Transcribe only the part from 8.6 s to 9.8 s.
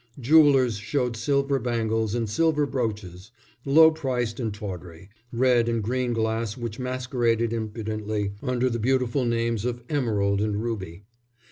the beautiful names